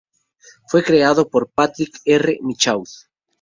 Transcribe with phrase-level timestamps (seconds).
[0.67, 2.39] Fue creado por Patrick R.
[2.41, 2.89] Michaud.